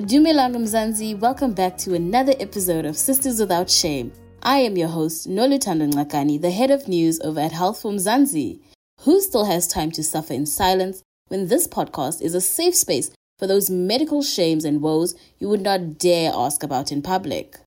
[0.00, 4.12] Dumelang Mzansi, welcome back to another episode of Sisters Without Shame.
[4.44, 8.60] I am your host, Noluthando Ngcakani, the head of news over at Health for Mzansi.
[9.00, 13.10] Who still has time to suffer in silence when this podcast is a safe space
[13.40, 17.58] for those medical shames and woes you would not dare ask about in public?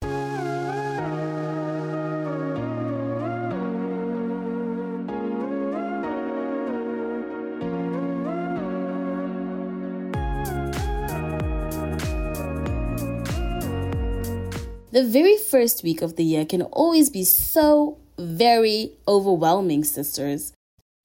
[15.01, 20.53] The very first week of the year can always be so very overwhelming, sisters.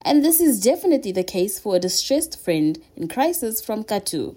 [0.05, 4.35] And this is definitely the case for a distressed friend in crisis from Kathu.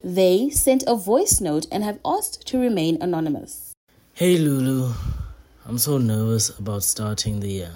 [0.00, 3.72] They sent a voice note and have asked to remain anonymous.
[4.14, 4.92] Hey Lulu,
[5.66, 7.72] I'm so nervous about starting the year.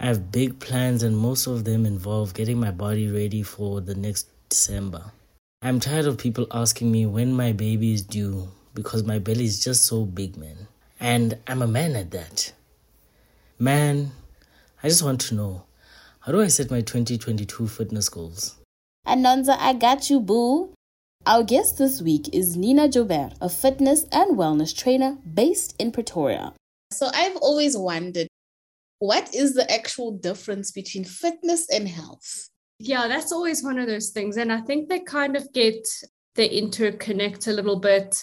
[0.00, 3.94] I have big plans, and most of them involve getting my body ready for the
[3.94, 5.12] next December.
[5.62, 9.62] I'm tired of people asking me when my baby is due because my belly is
[9.62, 10.68] just so big, man.
[11.00, 12.52] And I'm a man at that.
[13.58, 14.12] Man,
[14.82, 15.64] I just want to know
[16.20, 18.56] how do I set my 2022 fitness goals?
[19.06, 20.74] Anonza, I got you, boo.
[21.26, 26.52] Our guest this week is Nina Joubert, a fitness and wellness trainer based in Pretoria.
[26.92, 28.28] So I've always wondered
[28.98, 32.48] what is the actual difference between fitness and health?
[32.78, 34.36] Yeah, that's always one of those things.
[34.36, 35.86] And I think they kind of get,
[36.34, 38.22] they interconnect a little bit.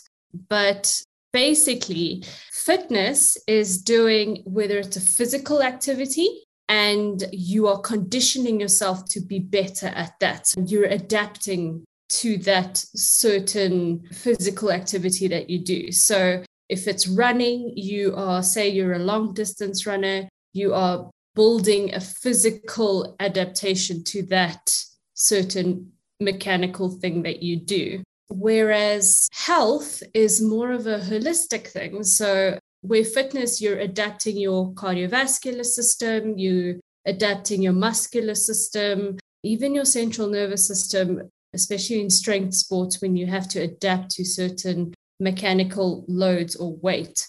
[0.49, 1.01] But
[1.33, 9.21] basically, fitness is doing whether it's a physical activity and you are conditioning yourself to
[9.21, 10.51] be better at that.
[10.65, 15.91] You're adapting to that certain physical activity that you do.
[15.91, 21.93] So if it's running, you are, say, you're a long distance runner, you are building
[21.93, 24.75] a physical adaptation to that
[25.13, 28.01] certain mechanical thing that you do.
[28.29, 32.03] Whereas health is more of a holistic thing.
[32.03, 39.85] So, where fitness, you're adapting your cardiovascular system, you adapting your muscular system, even your
[39.85, 41.21] central nervous system,
[41.53, 47.27] especially in strength sports when you have to adapt to certain mechanical loads or weight.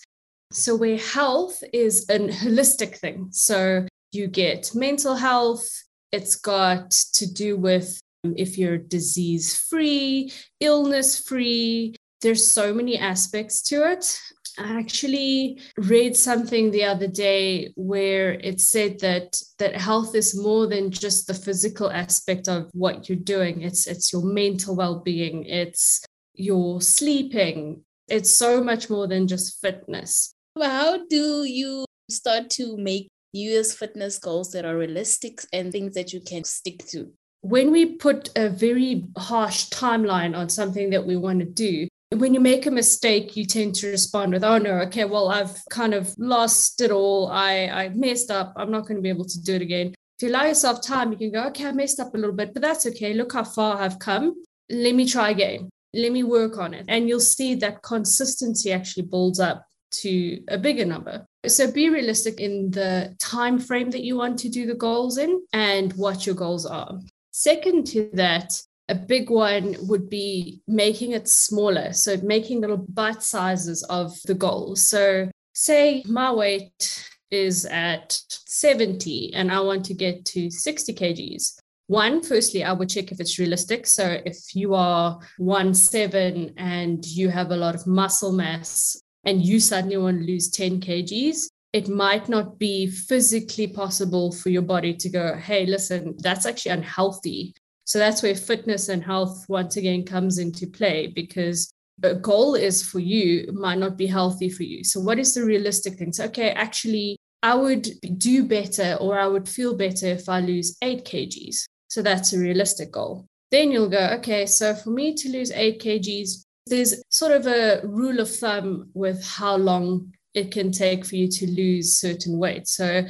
[0.52, 3.28] So, where health is a holistic thing.
[3.32, 5.68] So, you get mental health,
[6.12, 11.94] it's got to do with Um, if you're disease free, illness free.
[12.22, 14.18] There's so many aspects to it.
[14.58, 20.66] I actually read something the other day where it said that that health is more
[20.66, 23.62] than just the physical aspect of what you're doing.
[23.62, 26.02] It's it's your mental well-being, it's
[26.34, 27.84] your sleeping.
[28.08, 30.32] It's so much more than just fitness.
[30.58, 36.14] How do you start to make Year's fitness goals that are realistic and things that
[36.14, 37.12] you can stick to?
[37.48, 42.34] When we put a very harsh timeline on something that we want to do, when
[42.34, 45.94] you make a mistake, you tend to respond with, oh no, okay, well, I've kind
[45.94, 47.28] of lost it all.
[47.30, 48.52] I, I messed up.
[48.56, 49.94] I'm not going to be able to do it again.
[50.18, 52.52] If you allow yourself time, you can go, okay, I messed up a little bit,
[52.52, 53.12] but that's okay.
[53.14, 54.34] Look how far I've come.
[54.68, 55.68] Let me try again.
[55.94, 56.86] Let me work on it.
[56.88, 59.64] And you'll see that consistency actually builds up
[60.02, 61.26] to a bigger number.
[61.46, 65.42] So be realistic in the time frame that you want to do the goals in
[65.52, 66.98] and what your goals are.
[67.38, 68.58] Second to that,
[68.88, 71.92] a big one would be making it smaller.
[71.92, 74.88] So making little bite sizes of the goals.
[74.88, 81.58] So say my weight is at 70 and I want to get to 60 kgs.
[81.88, 83.86] One, firstly, I would check if it's realistic.
[83.86, 89.44] So if you are one seven and you have a lot of muscle mass and
[89.44, 94.62] you suddenly want to lose 10 kgs, it might not be physically possible for your
[94.62, 97.52] body to go, hey, listen, that's actually unhealthy.
[97.84, 101.70] So that's where fitness and health once again comes into play because
[102.02, 104.84] a goal is for you might not be healthy for you.
[104.84, 106.14] So what is the realistic thing?
[106.14, 110.78] So okay, actually I would do better or I would feel better if I lose
[110.80, 111.66] 8 kgs.
[111.88, 113.26] So that's a realistic goal.
[113.50, 117.82] Then you'll go, okay, so for me to lose 8 kgs, there's sort of a
[117.84, 122.68] rule of thumb with how long it can take for you to lose certain weight.
[122.68, 123.06] So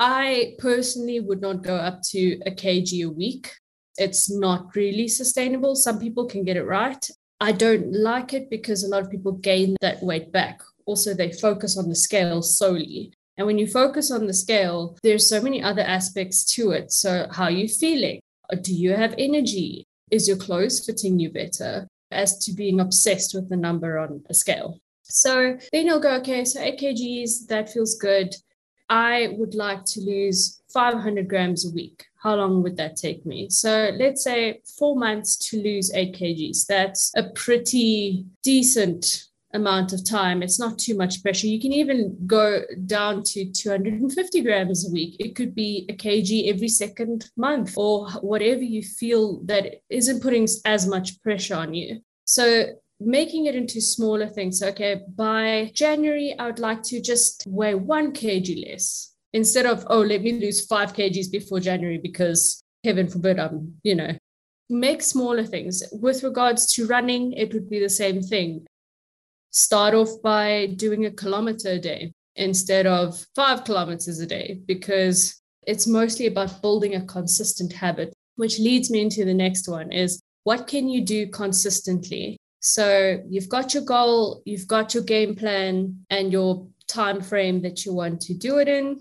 [0.00, 3.52] I personally would not go up to a kg a week.
[3.98, 5.76] It's not really sustainable.
[5.76, 7.08] Some people can get it right.
[7.40, 10.60] I don't like it because a lot of people gain that weight back.
[10.86, 13.12] Also, they focus on the scale solely.
[13.36, 16.90] And when you focus on the scale, there's so many other aspects to it.
[16.90, 18.20] So, how are you feeling?
[18.62, 19.84] Do you have energy?
[20.10, 21.86] Is your clothes fitting you better?
[22.10, 24.78] As to being obsessed with the number on a scale.
[25.08, 28.34] So then you'll go, okay, so 8 kgs, that feels good.
[28.88, 32.04] I would like to lose 500 grams a week.
[32.22, 33.48] How long would that take me?
[33.50, 36.66] So let's say four months to lose eight kgs.
[36.66, 40.42] That's a pretty decent amount of time.
[40.42, 41.46] It's not too much pressure.
[41.46, 45.16] You can even go down to 250 grams a week.
[45.18, 50.46] It could be a kg every second month or whatever you feel that isn't putting
[50.64, 52.00] as much pressure on you.
[52.24, 52.66] So
[53.00, 54.62] making it into smaller things.
[54.62, 60.00] Okay, by January, I would like to just weigh one kg less instead of, oh,
[60.00, 64.16] let me lose five kgs before January because heaven forbid I'm, you know,
[64.70, 65.82] make smaller things.
[65.92, 68.66] With regards to running, it would be the same thing.
[69.50, 75.40] Start off by doing a kilometer a day instead of five kilometers a day because
[75.66, 80.20] it's mostly about building a consistent habit, which leads me into the next one is
[80.44, 86.04] what can you do consistently so you've got your goal, you've got your game plan
[86.10, 88.98] and your time frame that you want to do it in.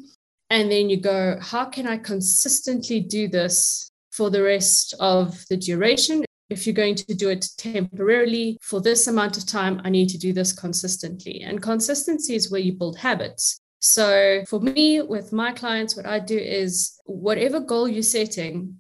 [0.49, 5.57] And then you go, how can I consistently do this for the rest of the
[5.57, 6.23] duration?
[6.49, 10.19] If you're going to do it temporarily for this amount of time, I need to
[10.19, 11.41] do this consistently.
[11.41, 13.59] And consistency is where you build habits.
[13.79, 18.77] So for me, with my clients, what I do is whatever goal you're setting,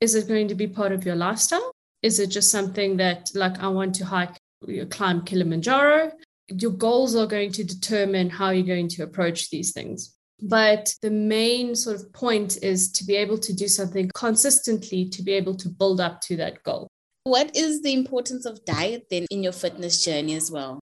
[0.00, 1.73] is it going to be part of your lifestyle?
[2.04, 4.36] Is it just something that, like, I want to hike,
[4.90, 6.12] climb Kilimanjaro?
[6.48, 10.14] Your goals are going to determine how you're going to approach these things.
[10.42, 15.22] But the main sort of point is to be able to do something consistently to
[15.22, 16.88] be able to build up to that goal.
[17.22, 20.80] What is the importance of diet then in your fitness journey as well?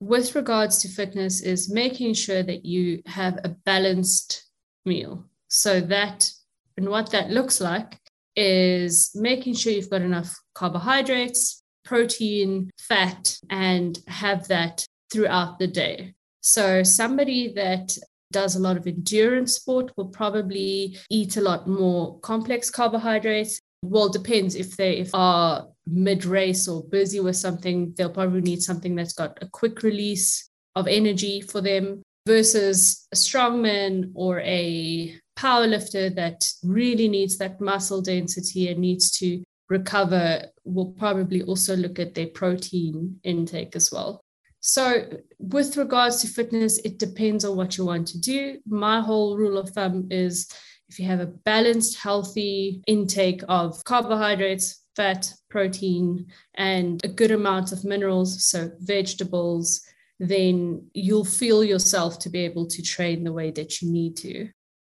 [0.00, 4.44] With regards to fitness, is making sure that you have a balanced
[4.86, 5.26] meal.
[5.48, 6.30] So that
[6.78, 7.98] and what that looks like
[8.36, 16.14] is making sure you've got enough carbohydrates, protein, fat, and have that throughout the day.
[16.40, 17.96] So, somebody that
[18.32, 23.60] does a lot of endurance sport will probably eat a lot more complex carbohydrates.
[23.84, 28.62] Well, depends if they if are mid race or busy with something, they'll probably need
[28.62, 35.18] something that's got a quick release of energy for them versus a strongman or a
[35.36, 41.74] power lifter that really needs that muscle density and needs to recover will probably also
[41.76, 44.24] look at their protein intake as well.
[44.60, 45.08] So,
[45.40, 48.58] with regards to fitness, it depends on what you want to do.
[48.64, 50.48] My whole rule of thumb is
[50.88, 57.72] if you have a balanced, healthy intake of carbohydrates, fat, protein, and a good amount
[57.72, 59.80] of minerals, so vegetables,
[60.20, 64.48] then you'll feel yourself to be able to train the way that you need to.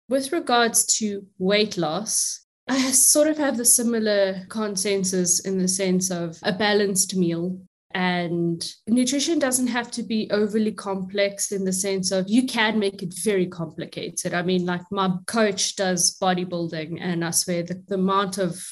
[0.08, 6.10] With regards to weight loss, I sort of have the similar consensus in the sense
[6.10, 7.58] of a balanced meal.
[7.92, 13.02] And nutrition doesn't have to be overly complex in the sense of you can make
[13.02, 14.34] it very complicated.
[14.34, 18.62] I mean, like my coach does bodybuilding, and I swear the, the amount of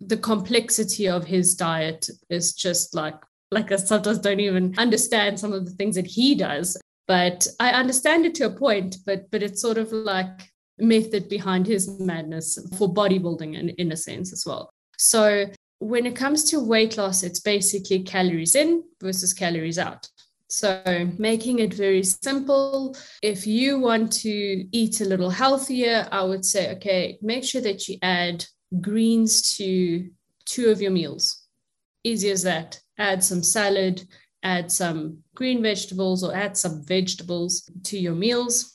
[0.00, 3.16] the complexity of his diet is just like
[3.50, 6.76] like I sometimes don't even understand some of the things that he does.
[7.06, 11.66] But I understand it to a point, but but it's sort of like method behind
[11.66, 14.72] his madness for bodybuilding in, in a sense as well.
[14.98, 15.46] So
[15.78, 20.08] when it comes to weight loss, it's basically calories in versus calories out.
[20.48, 22.94] So, making it very simple.
[23.22, 27.88] If you want to eat a little healthier, I would say, okay, make sure that
[27.88, 28.44] you add
[28.80, 30.08] greens to
[30.44, 31.46] two of your meals.
[32.04, 32.80] Easy as that.
[32.98, 34.06] Add some salad,
[34.42, 38.73] add some green vegetables, or add some vegetables to your meals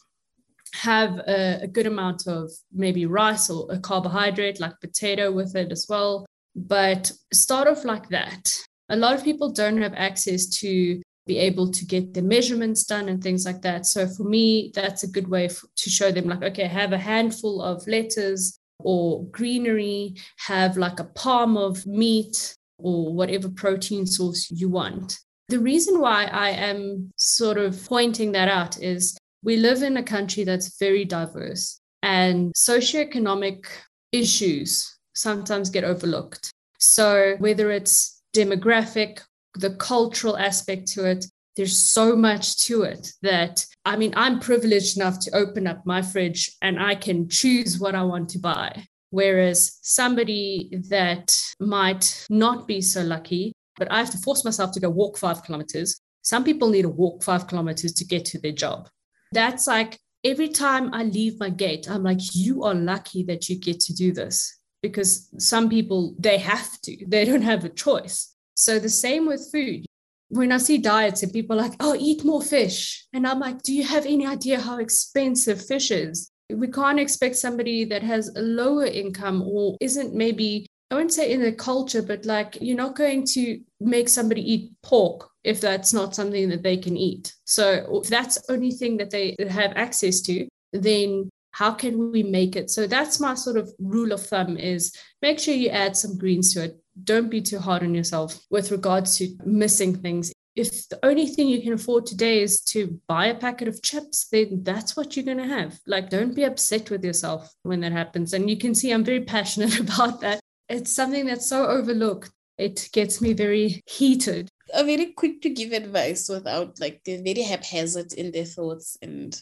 [0.73, 5.71] have a, a, good amount of maybe rice or a carbohydrate like potato with it
[5.71, 6.25] as well.
[6.55, 8.53] But start off like that.
[8.89, 13.07] A lot of people don't have access to be able to get the measurements done
[13.07, 13.85] and things like that.
[13.85, 16.97] So for me, that's a good way f- to show them like, okay, have a
[16.97, 24.49] handful of lettuce or greenery, have like a palm of meat or whatever protein source
[24.49, 25.19] you want.
[25.49, 30.03] The reason why I am sort of pointing that out is we live in a
[30.03, 33.65] country that's very diverse, and socioeconomic
[34.11, 36.51] issues sometimes get overlooked.
[36.79, 39.21] So, whether it's demographic,
[39.55, 44.97] the cultural aspect to it, there's so much to it that I mean, I'm privileged
[44.97, 48.85] enough to open up my fridge and I can choose what I want to buy.
[49.09, 54.79] Whereas somebody that might not be so lucky, but I have to force myself to
[54.79, 55.99] go walk five kilometers.
[56.21, 58.87] Some people need to walk five kilometers to get to their job.
[59.31, 63.57] That's like every time I leave my gate, I'm like, you are lucky that you
[63.57, 68.35] get to do this because some people, they have to, they don't have a choice.
[68.55, 69.85] So the same with food.
[70.29, 73.05] when I see diets and people are like, oh, eat more fish.
[73.13, 76.29] And I'm like, do you have any idea how expensive fish is?
[76.49, 81.31] We can't expect somebody that has a lower income or isn't maybe, I wouldn't say
[81.31, 85.93] in the culture, but like you're not going to make somebody eat pork if that's
[85.93, 87.33] not something that they can eat.
[87.45, 92.23] So if that's the only thing that they have access to, then how can we
[92.23, 92.69] make it?
[92.69, 96.53] So that's my sort of rule of thumb is make sure you add some greens
[96.53, 96.79] to it.
[97.03, 100.31] Don't be too hard on yourself with regards to missing things.
[100.55, 104.27] If the only thing you can afford today is to buy a packet of chips,
[104.31, 105.79] then that's what you're going to have.
[105.87, 108.33] Like, don't be upset with yourself when that happens.
[108.33, 110.39] And you can see I'm very passionate about that.
[110.69, 112.31] It's something that's so overlooked.
[112.57, 114.49] It gets me very heated.
[114.73, 119.41] Are very quick to give advice without like they're very haphazard in their thoughts and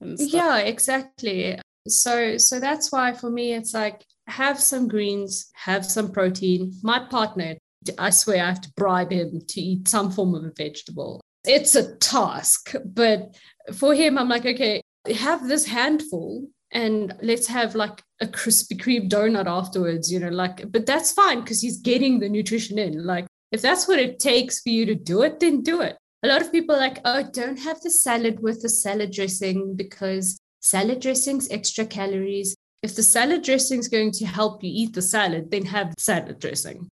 [0.00, 6.10] yeah exactly so so that's why for me it's like have some greens have some
[6.12, 7.56] protein my partner
[7.98, 11.74] i swear i have to bribe him to eat some form of a vegetable it's
[11.74, 13.34] a task but
[13.74, 14.80] for him i'm like okay
[15.14, 20.70] have this handful and let's have like a Krispy Kreme donut afterwards you know like
[20.70, 24.60] but that's fine because he's getting the nutrition in like if that's what it takes
[24.60, 27.58] for you to do it then do it a lot of people like, oh, don't
[27.60, 32.54] have the salad with the salad dressing because salad dressing's extra calories.
[32.82, 36.38] If the salad dressing is going to help you eat the salad, then have salad
[36.38, 36.88] dressing.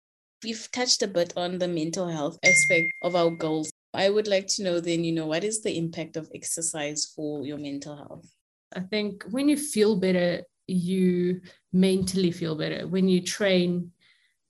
[0.44, 3.72] We've touched a bit on the mental health aspect of our goals.
[3.96, 7.44] I would like to know then, you know, what is the impact of exercise for
[7.44, 8.30] your mental health?
[8.76, 11.42] I think when you feel better, you
[11.72, 12.88] mentally feel better.
[12.88, 13.92] When you train,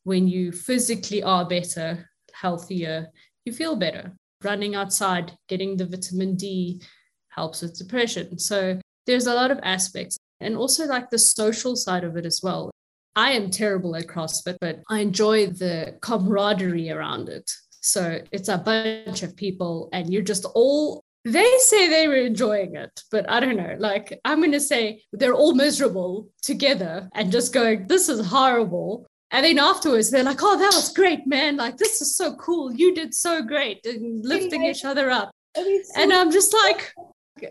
[0.03, 3.11] when you physically are better, healthier,
[3.45, 4.13] you feel better
[4.43, 6.81] running outside, getting the vitamin D
[7.29, 8.37] helps with depression.
[8.37, 12.41] So there's a lot of aspects and also like the social side of it as
[12.43, 12.71] well.
[13.15, 17.49] I am terrible at CrossFit, but I enjoy the camaraderie around it.
[17.81, 22.75] So it's a bunch of people, and you're just all, they say they were enjoying
[22.75, 23.75] it, but I don't know.
[23.79, 29.07] Like, I'm going to say they're all miserable together and just going, this is horrible.
[29.31, 31.57] And then afterwards, they're like, oh, that was great, man.
[31.57, 32.71] Like, this is so cool.
[32.71, 35.31] You did so great and lifting each other up.
[35.55, 36.93] And I'm just like,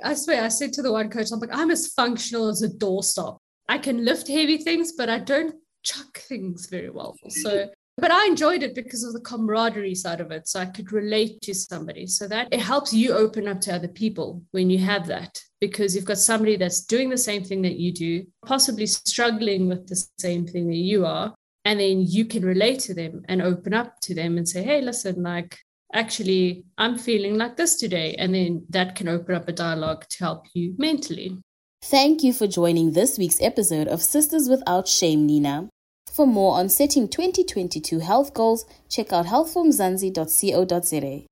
[0.04, 2.68] I swear, I said to the one coach, I'm like, I'm as functional as a
[2.68, 3.38] doorstop.
[3.68, 7.16] I can lift heavy things, but I don't chuck things very well.
[7.28, 10.48] So, but I enjoyed it because of the camaraderie side of it.
[10.48, 12.06] So I could relate to somebody.
[12.06, 15.94] So that it helps you open up to other people when you have that, because
[15.94, 20.04] you've got somebody that's doing the same thing that you do, possibly struggling with the
[20.18, 21.34] same thing that you are
[21.64, 24.80] and then you can relate to them and open up to them and say hey
[24.80, 25.58] listen like
[25.92, 30.18] actually i'm feeling like this today and then that can open up a dialogue to
[30.18, 31.38] help you mentally
[31.82, 35.68] thank you for joining this week's episode of sisters without shame nina
[36.14, 41.26] for more on setting 2022 health goals check out healthformzansi.co.za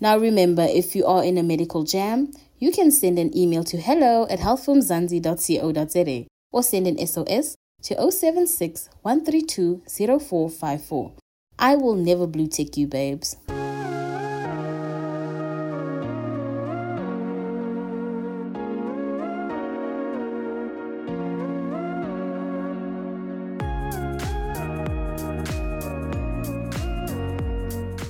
[0.00, 3.76] now remember if you are in a medical jam you can send an email to
[3.76, 8.88] hello at healthformzansi.co.za or send an sos to 076
[11.58, 13.36] I will never blue tick you, babes.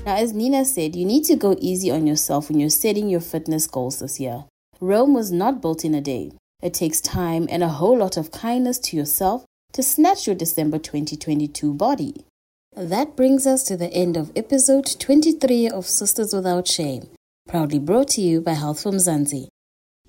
[0.04, 3.20] Now, as Nina said, you need to go easy on yourself when you're setting your
[3.20, 4.44] fitness goals this year.
[4.80, 6.32] Rome was not built in a day.
[6.60, 10.78] It takes time and a whole lot of kindness to yourself to snatch your December
[10.78, 12.24] 2022 body.
[12.74, 17.08] That brings us to the end of episode 23 of Sisters Without Shame,
[17.46, 19.46] proudly brought to you by Health for Mzansi.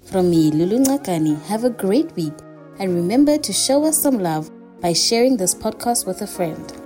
[0.04, 2.34] From me, Lulu Ngcakani, have a great week
[2.80, 4.50] and remember to show us some love
[4.82, 6.83] by sharing this podcast with a friend.